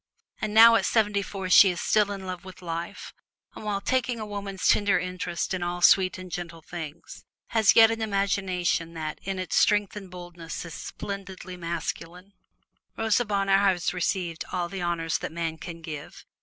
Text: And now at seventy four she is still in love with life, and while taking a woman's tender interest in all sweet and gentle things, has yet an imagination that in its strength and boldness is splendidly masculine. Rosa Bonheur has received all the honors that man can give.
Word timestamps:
And 0.41 0.51
now 0.51 0.73
at 0.77 0.87
seventy 0.87 1.21
four 1.21 1.47
she 1.51 1.69
is 1.69 1.79
still 1.79 2.11
in 2.11 2.25
love 2.25 2.43
with 2.43 2.63
life, 2.63 3.13
and 3.53 3.63
while 3.63 3.79
taking 3.81 4.19
a 4.19 4.25
woman's 4.25 4.67
tender 4.67 4.97
interest 4.97 5.53
in 5.53 5.61
all 5.61 5.83
sweet 5.83 6.17
and 6.17 6.31
gentle 6.31 6.63
things, 6.63 7.23
has 7.49 7.75
yet 7.75 7.91
an 7.91 8.01
imagination 8.01 8.95
that 8.95 9.19
in 9.21 9.37
its 9.37 9.55
strength 9.57 9.95
and 9.95 10.09
boldness 10.09 10.65
is 10.65 10.73
splendidly 10.73 11.55
masculine. 11.55 12.33
Rosa 12.97 13.25
Bonheur 13.25 13.59
has 13.59 13.93
received 13.93 14.43
all 14.51 14.69
the 14.69 14.81
honors 14.81 15.19
that 15.19 15.31
man 15.31 15.59
can 15.59 15.83
give. 15.83 16.25